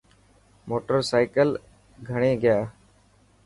موٽر 0.67 0.97
سائيڪل 1.11 1.49
کڻي 2.07 2.31
گيا. 2.41 2.57